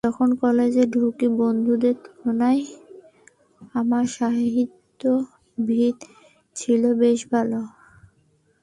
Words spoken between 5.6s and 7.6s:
ভিত ছিল বেশ ভালো।